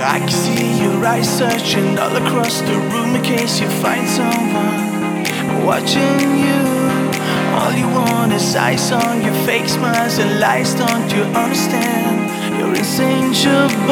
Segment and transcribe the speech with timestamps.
[0.00, 5.64] I can see your eyes searching all across the room in case you find someone
[5.66, 6.60] watching you.
[7.58, 10.74] All you want is eyes on your fake smiles and lies.
[10.74, 12.58] Don't you understand?
[12.58, 13.87] You're insatiable.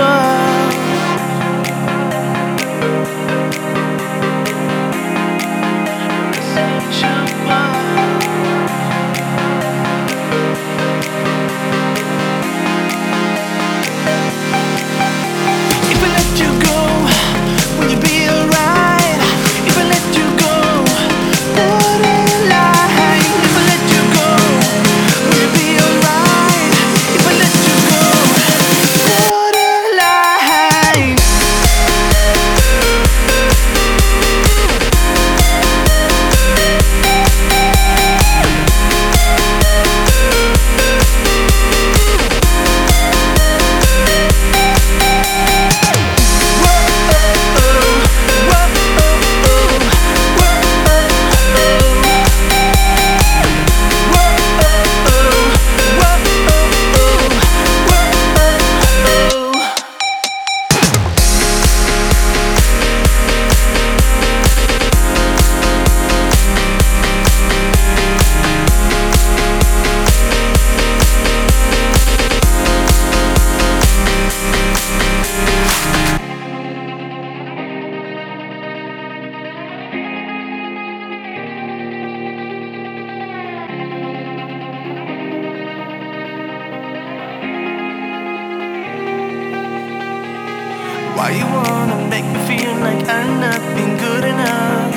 [91.17, 94.95] Why you wanna make me feel like I'm not being good enough?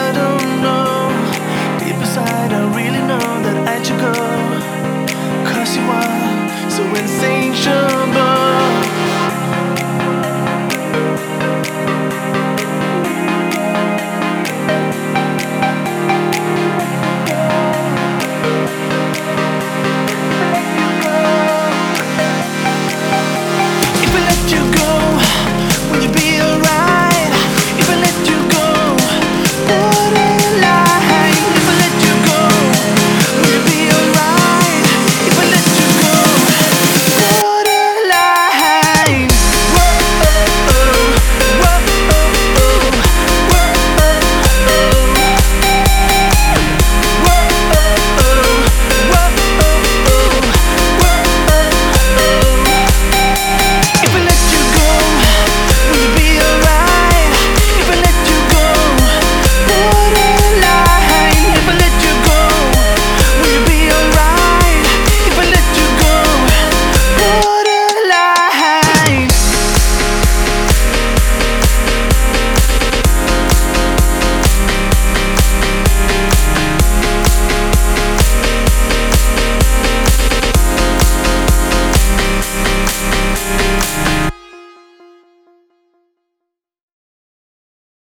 [0.00, 0.37] I don't
[29.68, 30.07] the